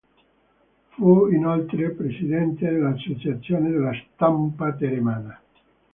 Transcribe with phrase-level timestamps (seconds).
[0.93, 5.39] Fu inoltre Presidente dell'Associazione della Stampa Teramana.